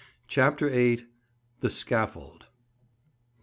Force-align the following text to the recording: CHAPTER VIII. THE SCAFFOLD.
CHAPTER 0.27 0.67
VIII. 0.71 1.05
THE 1.59 1.69
SCAFFOLD. 1.69 2.47